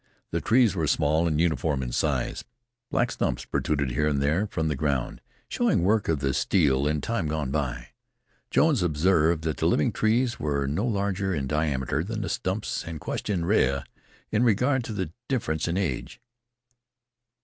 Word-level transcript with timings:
The 0.31 0.41
trees 0.41 0.75
were 0.75 0.87
small 0.87 1.27
and 1.27 1.39
uniform 1.39 1.83
in 1.83 1.91
size. 1.91 2.43
Black 2.89 3.11
stumps 3.11 3.45
protruded, 3.45 3.91
here 3.91 4.07
and 4.07 4.19
there, 4.19 4.47
from 4.47 4.67
the 4.67 4.75
ground, 4.75 5.21
showing 5.47 5.83
work 5.83 6.07
of 6.07 6.21
the 6.21 6.33
steel 6.33 6.87
in 6.87 7.01
time 7.01 7.27
gone 7.27 7.51
by. 7.51 7.89
Jones 8.49 8.81
observed 8.81 9.43
that 9.43 9.57
the 9.57 9.67
living 9.67 9.91
trees 9.91 10.39
were 10.39 10.65
no 10.65 10.87
larger 10.87 11.35
in 11.35 11.45
diameter 11.45 12.03
than 12.03 12.21
the 12.21 12.29
stumps, 12.29 12.83
and 12.83 12.99
questioned 12.99 13.45
Rea 13.47 13.81
in 14.31 14.41
regard 14.41 14.83
to 14.85 14.93
the 14.93 15.13
difference 15.27 15.67
in 15.67 15.77
age. 15.77 16.19